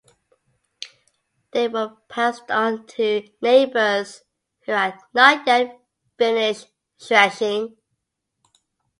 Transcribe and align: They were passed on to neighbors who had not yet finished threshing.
They 1.51 1.67
were 1.67 1.95
passed 2.09 2.49
on 2.49 2.87
to 2.87 3.21
neighbors 3.39 4.23
who 4.61 4.71
had 4.71 4.97
not 5.13 5.45
yet 5.45 5.79
finished 6.17 6.69
threshing. 6.99 7.77